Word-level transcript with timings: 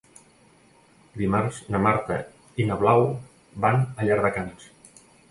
Dimarts 1.17 1.59
na 1.75 1.81
Marta 1.83 2.17
i 2.63 2.65
na 2.69 2.77
Blau 2.79 3.05
van 3.67 3.85
a 3.85 4.07
Llardecans. 4.07 4.65